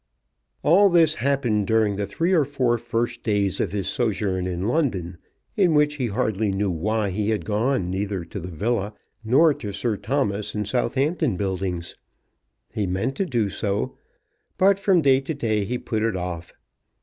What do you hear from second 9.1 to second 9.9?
nor to